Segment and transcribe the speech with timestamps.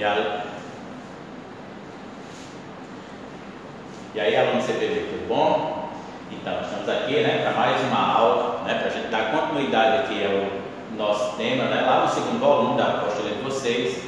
[0.00, 0.44] E, a...
[4.14, 5.90] e aí, aluno tudo bom?
[6.32, 10.24] Então, estamos aqui né, para mais uma aula, né, para a gente dar continuidade aqui
[10.24, 14.02] ao nosso tema, né, lá no segundo volume da apostila de vocês,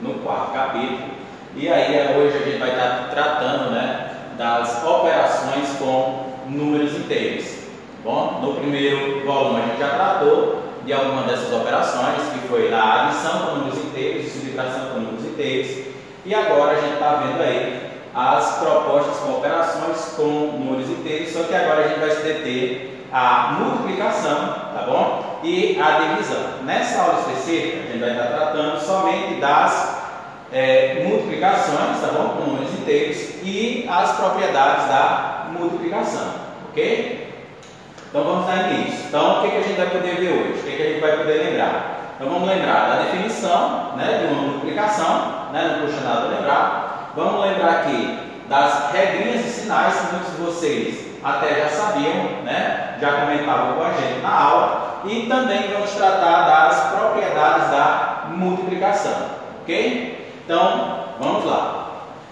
[0.00, 1.10] no quarto capítulo.
[1.56, 7.64] E aí, hoje a gente vai estar tratando né, das operações com números inteiros.
[8.04, 13.08] Bom, no primeiro volume a gente já tratou de alguma dessas operações, que foi a
[13.08, 15.92] adição com números inteiros e subtração com números inteiros.
[16.24, 20.22] E agora a gente está vendo aí as propostas com operações com
[20.58, 25.40] números inteiros, só que agora a gente vai se deter a multiplicação, tá bom?
[25.42, 26.62] E a divisão.
[26.64, 30.02] Nessa aula específica, a gente vai estar tratando somente das
[30.52, 32.28] é, multiplicações, tá bom?
[32.36, 36.34] Com números inteiros e as propriedades da multiplicação,
[36.70, 37.32] ok?
[38.08, 39.06] Então vamos dar início.
[39.08, 40.60] Então o que, que a gente vai poder ver hoje?
[40.60, 42.01] O que, que a gente vai poder lembrar?
[42.22, 47.10] Então vamos lembrar da definição né, de uma multiplicação, né, não custa nada lembrar.
[47.16, 48.16] Vamos lembrar aqui
[48.48, 53.82] das regrinhas e sinais que muitos de vocês até já sabiam, né, já comentavam com
[53.82, 55.00] a gente na aula.
[55.04, 59.16] E também vamos tratar das propriedades da multiplicação,
[59.62, 60.32] ok?
[60.44, 61.86] Então vamos lá.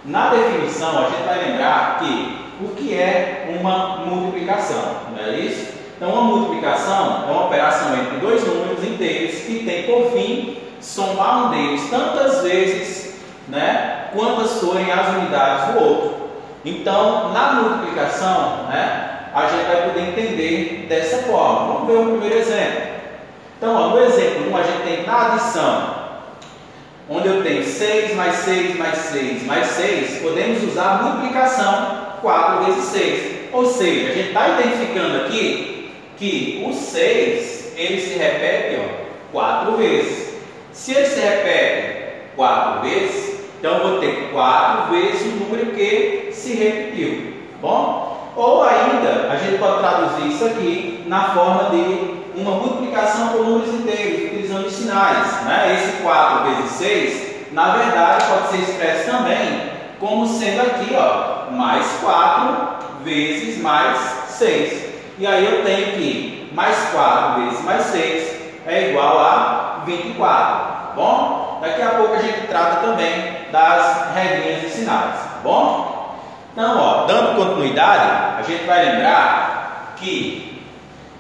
[0.05, 5.80] Na definição a gente vai lembrar que o que é uma multiplicação, não é isso?
[6.01, 11.45] Então, uma multiplicação é uma operação entre dois números inteiros que tem por fim somar
[11.45, 13.17] um deles tantas vezes,
[13.49, 16.31] né, quantas forem as unidades do outro.
[16.65, 21.75] Então, na multiplicação, né, a gente vai poder entender dessa forma.
[21.75, 22.81] Vamos ver o primeiro exemplo.
[23.59, 25.95] Então, ó, no exemplo 1, a gente tem na adição,
[27.11, 32.65] onde eu tenho 6 mais 6 mais 6 mais 6, podemos usar a multiplicação 4
[32.65, 33.41] vezes 6.
[33.53, 35.80] Ou seja, a gente está identificando aqui
[36.21, 40.35] que o 6 ele se repete ó, 4 vezes.
[40.71, 46.29] Se ele se repete 4 vezes, então eu vou ter 4 vezes o número que
[46.31, 47.33] se repetiu.
[47.53, 48.33] Tá bom?
[48.37, 53.75] Ou ainda, a gente pode traduzir isso aqui na forma de uma multiplicação por números
[53.75, 55.43] inteiros, utilizando os sinais.
[55.45, 55.75] Né?
[55.75, 61.87] Esse 4 vezes 6, na verdade, pode ser expresso também como sendo aqui, ó, mais
[62.03, 63.99] 4 vezes mais
[64.29, 64.90] 6.
[65.21, 70.93] E aí eu tenho que mais 4 vezes mais 6 é igual a 24, tá
[70.97, 71.59] bom?
[71.61, 76.17] Daqui a pouco a gente trata também das regrinhas e sinais, tá bom?
[76.53, 80.65] Então, ó, dando continuidade, a gente vai lembrar que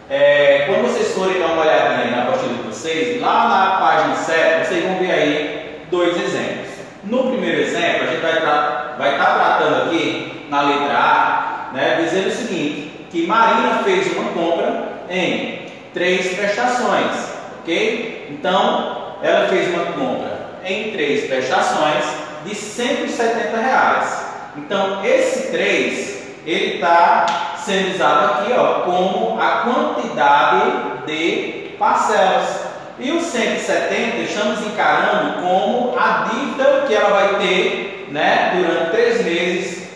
[0.08, 4.66] é, quando vocês forem dar uma olhadinha na apostila de vocês, lá na página 7,
[4.66, 6.70] vocês vão ver aí dois exemplos.
[7.04, 12.00] No primeiro exemplo, a gente vai estar vai tá tratando aqui na letra A, né,
[12.02, 17.16] dizendo o seguinte, que Marina fez uma compra em três prestações,
[17.60, 18.28] ok?
[18.30, 22.04] Então, ela fez uma compra em três prestações
[22.44, 24.26] de 170 reais.
[24.56, 27.26] Então, esse 3, ele está
[27.56, 32.70] sendo usado aqui ó, como a quantidade de parcelas.
[32.98, 39.24] E os 170 estamos encarando como a dívida que ela vai ter né, durante três
[39.24, 39.89] meses,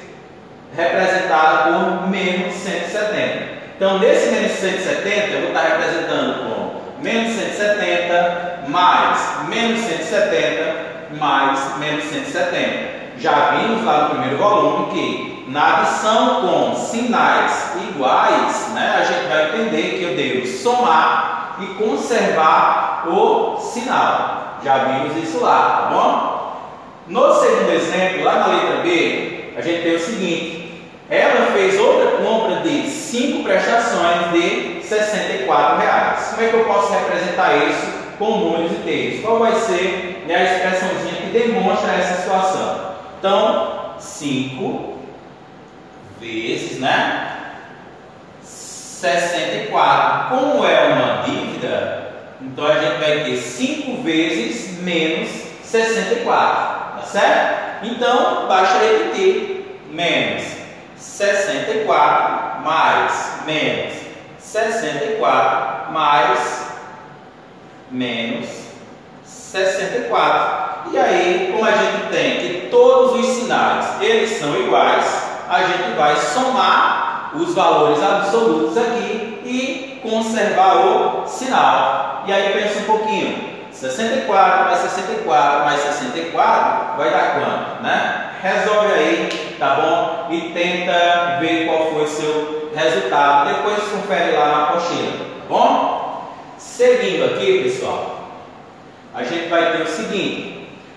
[0.76, 3.54] representada por menos 170.
[3.76, 11.78] Então, nesse menos 170, eu vou estar representando com menos 170 mais menos 170 mais
[11.78, 12.94] menos 170.
[13.18, 19.28] Já vimos lá no primeiro volume que na adição com sinais iguais, né, a gente
[19.28, 24.58] vai entender que eu devo somar e conservar o sinal.
[24.64, 26.34] Já vimos isso lá, tá bom?
[27.06, 30.63] No segundo exemplo, lá na letra B, a gente tem o seguinte:
[31.16, 36.30] ela fez outra compra de cinco prestações de 64 reais.
[36.30, 37.86] Como é que eu posso representar isso
[38.18, 39.20] com números inteiros?
[39.22, 42.94] Qual vai ser né, a expressãozinha que demonstra essa situação?
[43.18, 44.98] Então, 5
[46.20, 47.30] vezes, né?
[48.42, 50.36] 64.
[50.36, 55.30] Como é uma dívida, então a gente vai ter 5 vezes menos
[55.62, 57.84] 64, tá certo?
[57.84, 59.52] Então, basta repetir.
[59.90, 60.63] Menos
[61.04, 63.94] 64 mais menos
[64.38, 66.66] 64 mais
[67.90, 68.48] menos
[69.24, 70.90] 64.
[70.92, 75.04] E aí, como a gente tem que todos os sinais eles são iguais,
[75.48, 82.24] a gente vai somar os valores absolutos aqui e conservar o sinal.
[82.26, 83.54] E aí pensa um pouquinho.
[83.70, 88.30] 64 mais 64 mais 64 vai dar quanto, né?
[88.42, 90.32] Resolve aí, tá bom?
[90.32, 93.54] E tenta ver qual foi o seu resultado.
[93.54, 96.34] Depois confere lá na apostila, tá bom?
[96.58, 98.30] Seguindo aqui, pessoal,
[99.14, 100.54] a gente vai ter o seguinte.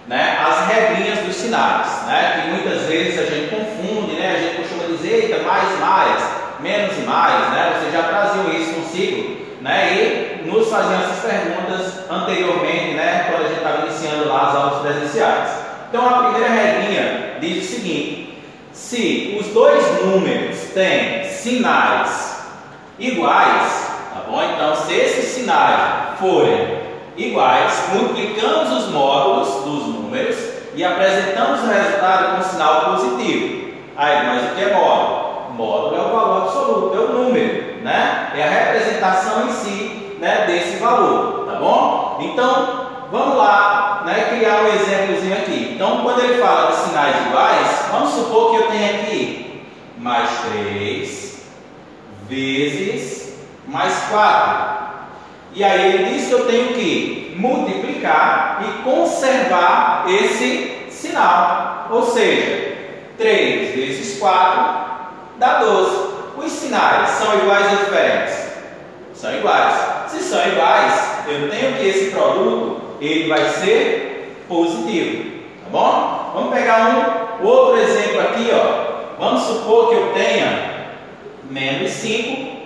[0.07, 4.61] né, as regrinhas dos sinais, né, que muitas vezes a gente confunde, né, a gente
[4.61, 6.23] costuma dizer, eita, mais, mais,
[6.61, 12.09] menos e mais, né, vocês já traziam isso consigo, né, e nos faziam essas perguntas
[12.09, 15.49] anteriormente, né, quando a gente estava iniciando lá as aulas presenciais.
[15.89, 18.16] Então a primeira regrinha diz o seguinte:
[18.87, 22.37] se os dois números têm sinais
[22.97, 24.41] iguais, tá bom?
[24.41, 26.79] Então se esses sinais forem
[27.17, 30.37] iguais, multiplicamos os módulos dos números
[30.73, 33.73] e apresentamos o resultado com sinal positivo.
[33.97, 35.51] Aí, mas o que é módulo?
[35.51, 38.31] Módulo é o valor absoluto, é o número, né?
[38.37, 42.19] É a representação em si, né, desse valor, tá bom?
[42.21, 45.73] Então, vamos lá, né, criar um exemplozinho aqui.
[45.75, 46.56] Então, quando ele fala
[47.91, 49.61] vamos supor que eu tenho aqui
[49.97, 51.27] mais 3
[52.29, 53.17] vezes
[53.67, 54.77] mais 4.
[55.53, 61.87] E aí ele diz que eu tenho que multiplicar e conservar esse sinal.
[61.91, 62.75] Ou seja,
[63.17, 64.75] 3 vezes 4
[65.37, 66.07] dá 12.
[66.37, 68.47] Os sinais são iguais ou diferentes?
[69.13, 69.73] São iguais.
[70.07, 75.41] Se são iguais, eu tenho que esse produto ele vai ser positivo.
[75.63, 76.31] Tá bom?
[76.35, 78.49] Vamos pegar um outro exemplo aqui.
[78.53, 78.87] Ó.
[79.19, 80.77] Vamos supor que eu tenha
[81.49, 82.57] menos 5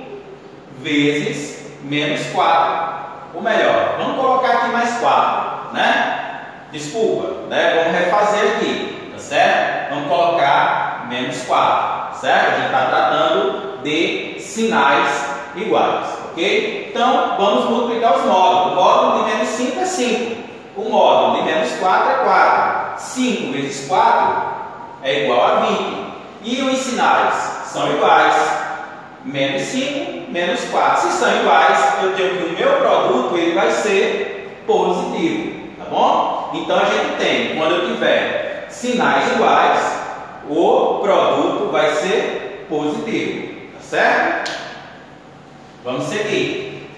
[0.80, 2.92] vezes menos 4.
[3.34, 6.42] Ou melhor, vamos colocar aqui mais 4, né?
[6.72, 7.76] Desculpa, né?
[7.76, 9.94] Vamos refazer aqui, tá certo?
[9.94, 12.48] Vamos colocar menos 4, certo?
[12.48, 16.90] A gente está tratando de sinais iguais, ok?
[16.92, 18.74] Então, vamos multiplicar os módulos.
[18.74, 20.42] O módulo de menos 5 é 5.
[20.76, 22.82] O módulo de menos 4 é 4.
[22.98, 24.61] 5 vezes 4
[25.04, 26.02] é igual a 20.
[26.44, 27.34] E os sinais
[27.66, 28.36] são iguais
[29.24, 31.02] menos 5, menos 4.
[31.10, 36.52] Se são iguais, eu tenho que o meu produto ele vai ser positivo, tá bom?
[36.54, 40.02] Então a gente tem, quando eu tiver sinais iguais,
[40.50, 44.52] o produto vai ser positivo, tá certo?
[45.84, 46.90] Vamos seguir.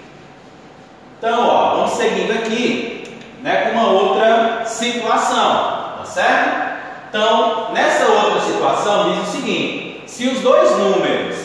[1.18, 6.73] Então, ó, vamos seguindo aqui, né, com uma outra situação, tá certo?
[7.14, 11.36] Então, nessa outra situação diz o seguinte: se os dois números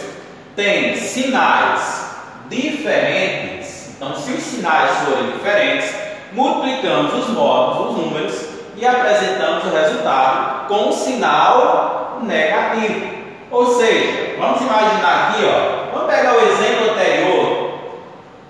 [0.55, 2.09] tem sinais
[2.49, 5.93] diferentes, então se os sinais forem diferentes,
[6.33, 8.45] multiplicamos os módulos, os números
[8.75, 13.05] e apresentamos o resultado com um sinal negativo.
[13.51, 17.79] Ou seja, vamos imaginar aqui, ó, vamos pegar o exemplo anterior,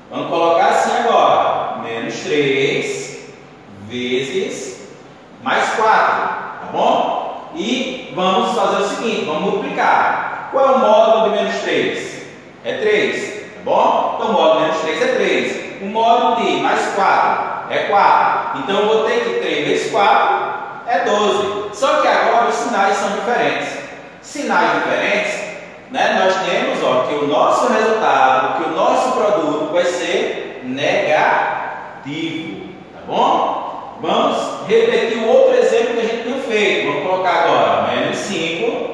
[0.09, 3.29] vamos colocar assim agora, menos 3
[3.89, 4.87] vezes
[5.43, 6.38] mais 4,
[6.71, 7.49] bom?
[7.55, 10.49] E vamos fazer o seguinte, vamos multiplicar.
[10.51, 12.25] Qual é o módulo de menos 3?
[12.63, 14.15] É 3, tá bom?
[14.15, 15.81] Então o módulo de menos 3 é 3.
[15.81, 18.59] O módulo de mais 4 é 4.
[18.59, 20.49] Então eu vou ter que 3 vezes 4
[20.87, 21.69] é 12.
[21.73, 23.79] Só que agora os sinais são diferentes.
[24.21, 25.39] Sinais diferentes,
[25.91, 26.19] né?
[26.19, 32.99] Nós temos ó, que o nosso resultado, que o nosso produto vai ser negativo, tá
[33.07, 33.68] bom?
[34.01, 36.87] Vamos repetir outro exemplo que a gente tinha feito.
[36.87, 38.89] Vamos colocar agora menos 5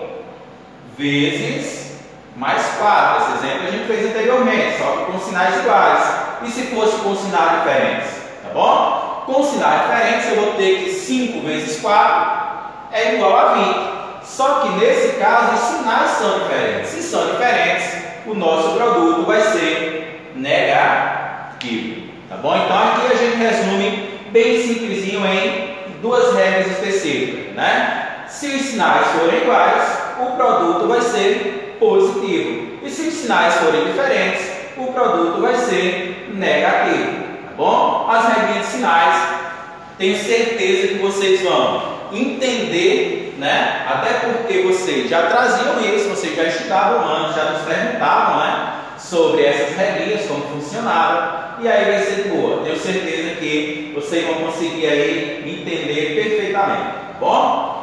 [0.98, 2.02] vezes
[2.36, 3.24] mais 4.
[3.24, 6.16] Esse exemplo a gente fez anteriormente, só que com sinais iguais.
[6.44, 8.10] E se fosse com sinais diferentes?
[8.44, 9.24] Tá bom?
[9.26, 12.46] Com sinais diferentes, eu vou ter que 5 vezes 4
[12.92, 13.96] é igual a 20.
[14.24, 16.90] Só que nesse caso, os sinais são diferentes.
[16.90, 17.96] Se são diferentes,
[18.26, 22.06] o nosso produto vai ser negativo.
[22.28, 22.56] Tá bom?
[22.56, 28.26] Então aqui a gente resume bem simplesinho em duas regras específicas, né?
[28.28, 32.80] Se os sinais forem iguais, o produto vai ser positivo.
[32.84, 37.24] E se os sinais forem diferentes, o produto vai ser negativo.
[37.46, 38.10] Tá bom?
[38.12, 39.16] As regrinhas de sinais,
[39.98, 43.86] tenho certeza que vocês vão entender, né?
[43.88, 48.74] Até porque vocês já traziam isso, vocês já estudavam antes, já nos perguntavam, né?
[49.16, 51.62] Sobre essas regrinhas, como funcionavam.
[51.62, 52.66] E aí vai ser boa.
[52.66, 56.82] Tenho certeza que vocês vão conseguir aí entender perfeitamente.
[56.82, 57.76] Tá bom?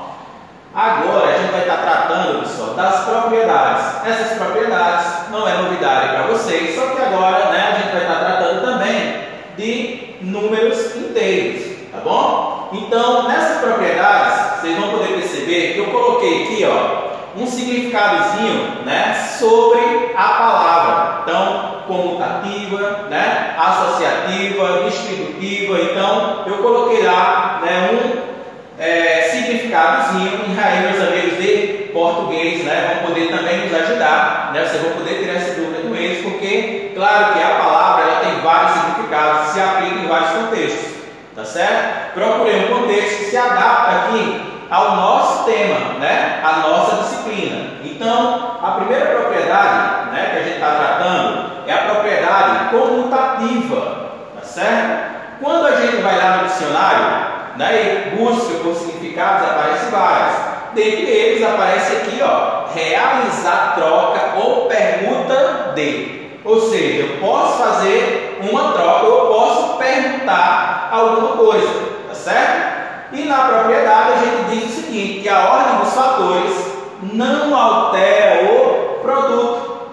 [0.75, 4.07] Agora a gente vai estar tratando, pessoal, das propriedades.
[4.07, 8.19] Essas propriedades não é novidade para vocês, só que agora né, a gente vai estar
[8.19, 9.15] tratando também
[9.57, 12.69] de números inteiros, tá bom?
[12.75, 17.02] Então, nessas propriedades, vocês vão poder perceber que eu coloquei aqui, ó,
[17.37, 21.23] um significadozinho, né, sobre a palavra.
[21.23, 25.79] Então, comutativa, né, associativa, distributiva.
[25.81, 28.33] Então, eu coloquei lá, né, um
[28.79, 34.65] é, significadozinho, e aí meus amigos de português né, vão poder também nos ajudar, né,
[34.65, 38.41] vocês vão poder tirar essa dúvida com eles, porque claro que a palavra ela tem
[38.41, 40.93] vários significados, se aplica em vários contextos,
[41.37, 42.15] tá certo?
[42.15, 46.41] Procurei um contexto que se adapta aqui ao nosso tema, né?
[46.43, 47.73] A nossa disciplina.
[47.85, 54.47] Então, a primeira propriedade, né, que a gente está tratando é a propriedade comutativa, tá
[54.47, 55.13] certo?
[55.43, 60.37] Quando a gente vai lá no dicionário, né, e busca por significados, aparece vários.
[60.75, 66.39] Dentre eles aparece aqui, ó, realizar troca ou permuta de.
[66.47, 71.69] Ou seja, eu posso fazer uma troca ou eu posso perguntar alguma coisa,
[72.09, 72.82] tá certo?
[73.13, 76.73] E na propriedade a gente diz o seguinte, que a ordem dos fatores
[77.13, 79.89] não altera o produto,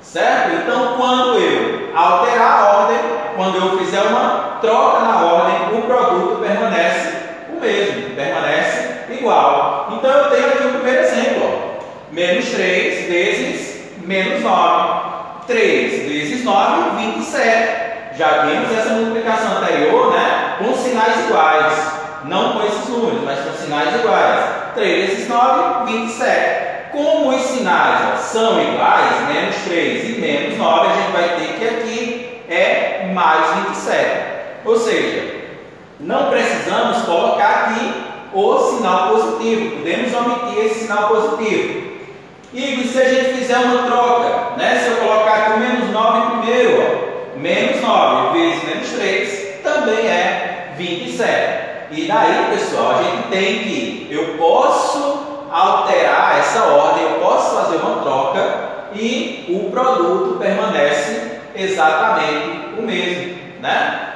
[0.00, 0.56] certo?
[0.56, 2.98] Então, quando eu alterar a ordem,
[3.36, 7.12] quando eu fizer uma troca na ordem, o produto permanece
[7.54, 9.88] o mesmo, permanece igual.
[9.92, 11.60] Então, eu tenho aqui o primeiro exemplo,
[12.10, 13.72] menos 3 vezes
[14.04, 15.12] menos 9.
[15.46, 18.16] 3 vezes 9, 27.
[18.16, 20.56] Já vimos essa multiplicação anterior, né?
[20.58, 22.01] Com sinais iguais.
[22.24, 24.44] Não com esses números, mas com sinais iguais.
[24.74, 26.72] 3 vezes 9, 27.
[26.92, 31.58] Como os sinais ó, são iguais, menos 3 e menos 9, a gente vai ter
[31.58, 34.22] que aqui é mais 27.
[34.64, 35.34] Ou seja,
[35.98, 39.76] não precisamos colocar aqui o sinal positivo.
[39.76, 41.92] Podemos omitir esse sinal positivo.
[42.52, 44.78] E se a gente fizer uma troca, né?
[44.78, 50.06] se eu colocar aqui o menos 9 primeiro, ó, menos 9 vezes menos 3 também
[50.06, 51.51] é 27.
[51.92, 57.76] E daí, pessoal, a gente tem que, eu posso alterar essa ordem, eu posso fazer
[57.76, 58.60] uma troca
[58.94, 64.08] e o produto permanece exatamente o mesmo, né?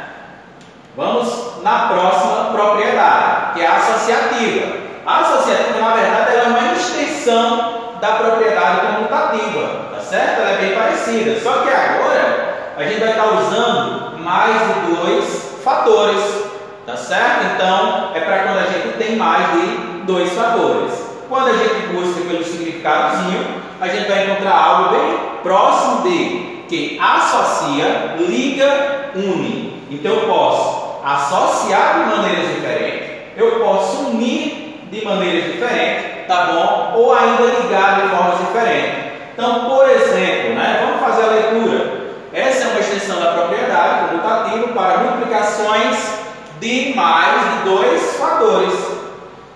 [0.97, 4.77] Vamos na próxima propriedade, que é a associativa.
[5.05, 10.41] A associativa, na verdade, é uma extensão da propriedade comutativa, tá certo?
[10.41, 15.61] Ela é bem parecida, só que agora a gente vai estar usando mais de dois
[15.63, 16.46] fatores
[16.87, 17.47] Tá certo?
[17.55, 20.93] Então, é para quando a gente tem mais de dois fatores.
[21.29, 23.45] Quando a gente busca pelo significadozinho,
[23.81, 29.83] a gente vai encontrar algo bem próximo de que associa, liga, une.
[29.91, 36.93] Então, eu posso associar de maneiras diferentes, eu posso unir de maneiras diferentes, tá bom?
[36.99, 39.07] Ou ainda ligar de formas diferentes.
[39.33, 42.07] Então, por exemplo, né, vamos fazer a leitura.
[42.33, 46.26] Essa é uma extensão da propriedade comutativa para multiplicações
[46.61, 48.97] de mais de dois fatores.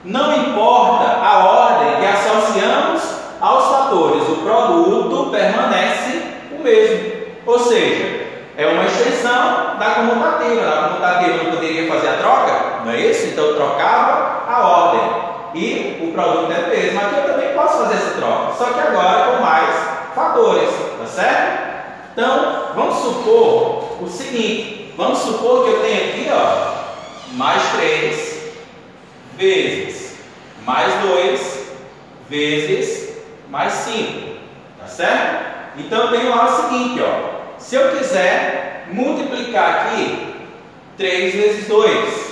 [0.03, 3.03] Não importa a ordem que associamos
[3.39, 6.23] aos fatores, o produto permanece
[6.59, 7.13] o mesmo.
[7.47, 10.65] Ou seja, é uma extensão da comutativa.
[10.65, 13.27] Na comutativa eu poderia fazer a troca, não é isso?
[13.27, 15.01] Então eu trocava a ordem
[15.55, 17.01] e o produto é o mesmo.
[17.01, 19.75] Aqui eu também posso fazer essa troca, só que agora com mais
[20.15, 21.71] fatores, tá certo?
[22.13, 28.41] Então, vamos supor o seguinte: vamos supor que eu tenho aqui, ó, mais 3
[29.37, 30.01] vezes
[30.67, 31.67] mais 2
[32.29, 33.17] vezes
[33.49, 34.31] mais 5.
[34.79, 35.60] Tá certo?
[35.77, 37.59] Então eu tenho lá o seguinte, ó.
[37.59, 40.35] Se eu quiser multiplicar aqui
[40.97, 42.31] 3 vezes 2,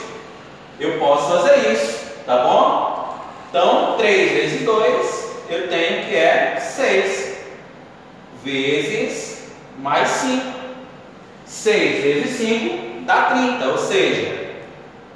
[0.81, 3.19] eu posso fazer isso, tá bom?
[3.49, 7.39] Então 3 vezes 2 eu tenho que é 6
[8.45, 10.59] vezes mais 5.
[11.47, 14.49] 6 vezes 5 dá 30, ou seja,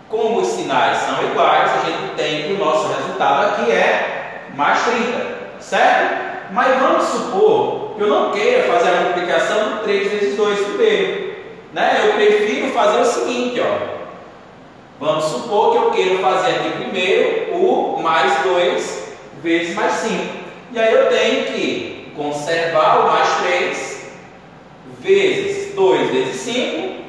[0.09, 4.83] como os sinais são iguais, a gente tem que o nosso resultado aqui é mais
[4.83, 6.53] 30, certo?
[6.53, 11.33] Mas vamos supor eu não queira fazer a multiplicação de 3 vezes 2 primeiro.
[11.73, 12.03] Né?
[12.05, 14.03] Eu prefiro fazer o seguinte, ó.
[15.01, 19.09] Vamos supor que eu queira fazer aqui primeiro o mais 2
[19.43, 20.13] vezes mais 5.
[20.73, 24.03] E aí eu tenho que conservar o mais 3
[25.01, 27.03] vezes 2 vezes 5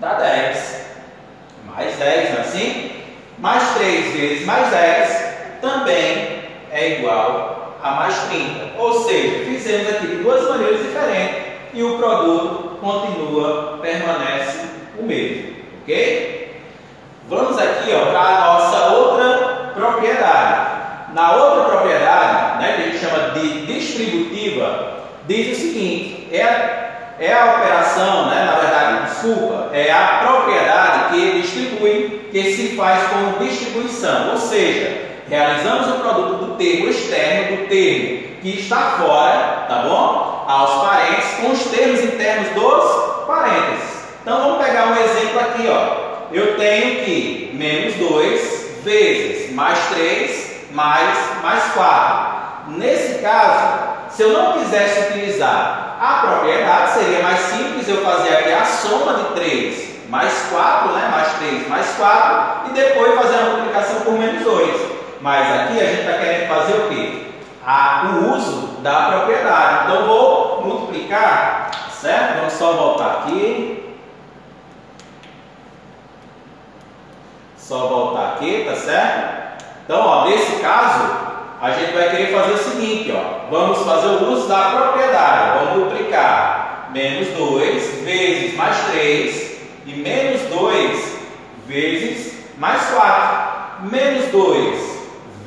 [0.00, 0.78] dá 10
[1.66, 2.90] mais 10, não é assim?
[3.38, 5.28] Mais 3 vezes mais 10
[5.60, 8.78] também é igual a mais 30.
[8.78, 14.66] Ou seja, fizemos aqui de duas maneiras diferentes e o produto continua, permanece
[14.98, 15.54] o mesmo.
[15.82, 16.62] Ok?
[17.28, 20.78] Vamos aqui para a nossa outra propriedade.
[21.14, 26.88] Na outra propriedade, né, que a gente chama de distributiva, diz o seguinte: é a
[27.18, 33.08] é a operação, né, na verdade, desculpa, é a propriedade que distribui, que se faz
[33.08, 39.66] como distribuição, ou seja, realizamos o produto do termo externo, do termo que está fora,
[39.68, 40.44] tá bom?
[40.48, 43.98] Aos parentes, com os termos internos dos parênteses.
[44.22, 46.08] Então vamos pegar um exemplo aqui, ó.
[46.32, 52.72] Eu tenho que menos 2 vezes mais 3 mais mais 4.
[52.76, 53.78] Nesse caso,
[54.10, 59.14] se eu não quisesse utilizar a propriedade, seria mais simples eu fazer aqui a soma
[59.14, 61.08] de 3 mais 4, né?
[61.10, 64.97] mais 3 mais 4, e depois fazer a multiplicação por menos 2.
[65.20, 67.26] Mas aqui a gente está querendo fazer o quê?
[67.66, 69.84] A, o uso da propriedade.
[69.84, 72.36] Então vou multiplicar, certo?
[72.36, 73.96] Vamos só voltar aqui.
[77.56, 79.64] Só voltar aqui, tá certo?
[79.84, 81.10] Então, ó, nesse caso,
[81.60, 83.50] a gente vai querer fazer o seguinte, ó.
[83.50, 85.58] Vamos fazer o uso da propriedade.
[85.58, 91.18] Vamos multiplicar menos 2 vezes mais 3 e menos 2
[91.66, 93.48] vezes mais 4.
[93.90, 94.97] Menos 2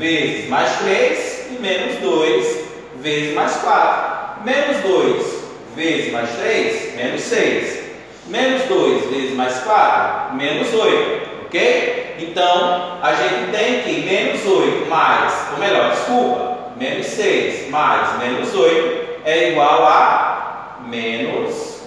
[0.02, 2.58] vezes mais 3 e menos 2
[3.02, 4.44] vezes mais 4.
[4.44, 5.44] Menos 2
[5.76, 7.80] vezes mais 3, menos 6.
[8.26, 11.22] Menos 2 vezes mais 4, menos 8.
[11.46, 12.16] Ok?
[12.20, 18.54] Então, a gente tem que menos 8 mais, ou melhor, desculpa, menos 6 mais menos
[18.56, 21.82] 8 é igual a menos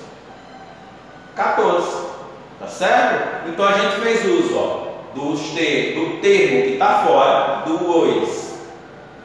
[1.34, 2.04] 14.
[2.60, 3.48] Tá certo?
[3.48, 4.83] Então, a gente fez uso ó,
[5.14, 8.54] do, termo que está fora, 2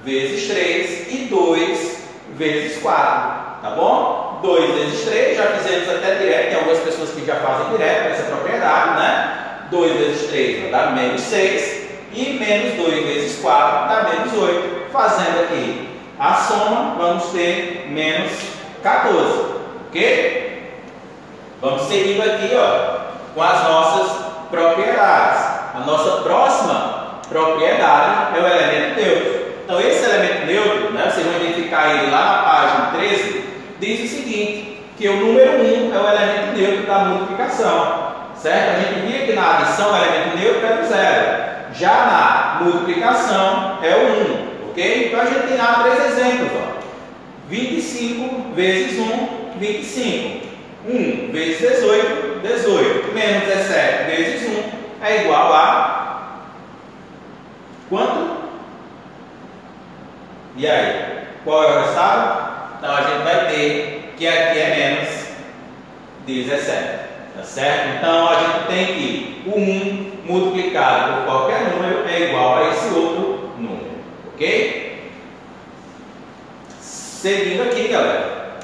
[0.03, 1.97] vezes 3 e 2
[2.35, 3.39] vezes 4.
[3.61, 4.39] Tá bom?
[4.41, 8.23] 2 vezes 3, já fizemos até direto, tem algumas pessoas que já fazem direto essa
[8.23, 9.39] propriedade, né?
[9.69, 14.79] 2 vezes 3 vai dar menos 6 e menos 2 vezes 4 dá menos 8.
[14.91, 18.31] Fazendo aqui a soma, vamos ter menos
[18.81, 19.39] 14,
[19.87, 20.73] ok?
[21.61, 25.48] Vamos seguindo aqui ó, com as nossas propriedades.
[25.73, 29.39] A nossa próxima propriedade é o elemento neutro.
[29.63, 33.43] Então, esse elemento neutro, né, vocês vão identificar ele lá na página 13,
[33.79, 38.09] diz o seguinte, que o número 1 é o elemento neutro da multiplicação
[38.41, 38.77] certo?
[38.77, 43.79] A gente via que na adição o elemento neutro era o zero, já na multiplicação
[43.83, 45.07] é o 1, ok?
[45.07, 46.79] Então a gente tem lá três exemplos, ó.
[47.49, 50.49] 25 vezes 1, 25.
[50.87, 53.13] 1 vezes 18, 18.
[53.13, 56.39] Menos 17 vezes 1 é igual a
[57.89, 58.39] quanto?
[60.55, 61.19] E aí?
[61.43, 62.77] Qual é o resultado?
[62.77, 65.29] Então a gente vai ter que aqui é menos
[66.25, 66.99] 17.
[67.35, 67.97] Tá certo?
[67.97, 72.93] Então a gente tem que o 1 multiplicado por qualquer número é igual a esse
[72.93, 73.91] outro número.
[74.33, 75.11] Ok?
[76.81, 78.59] Seguindo aqui, galera,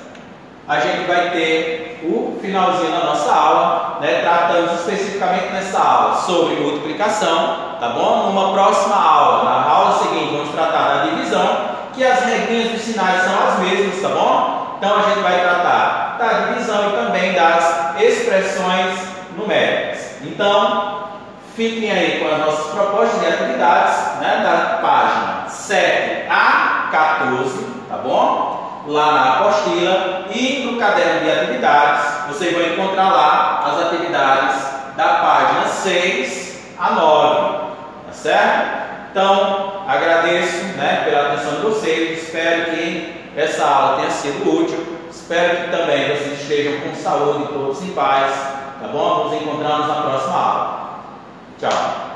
[0.67, 4.21] a gente vai ter o finalzinho da nossa aula, né?
[4.21, 8.27] Tratamos especificamente nessa aula sobre multiplicação, tá bom?
[8.27, 11.57] Numa próxima aula, na aula seguinte, vamos tratar da divisão,
[11.93, 14.77] que as regrinhas dos sinais são as mesmas, tá bom?
[14.77, 18.99] Então a gente vai tratar da divisão e também das expressões
[19.37, 20.17] numéricas.
[20.21, 21.05] Então,
[21.55, 27.97] fiquem aí com as nossas propostas de atividades, né, da página 7 a 14, tá
[27.97, 28.54] bom?
[28.87, 34.61] Lá na apostila e no caderno de atividades, vocês vão encontrar lá as atividades
[34.95, 37.57] da página 6 a 9,
[38.07, 38.85] tá certo?
[39.11, 44.95] Então, agradeço né, pela atenção de vocês, espero que essa aula tenha sido útil.
[45.09, 48.31] Espero que também vocês estejam com saúde, todos em paz.
[48.79, 49.25] Tá bom?
[49.25, 50.89] Nos encontramos na próxima aula.
[51.59, 52.14] Tchau.